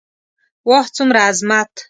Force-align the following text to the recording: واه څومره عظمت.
واه 0.69 0.87
څومره 0.95 1.19
عظمت. 1.29 1.71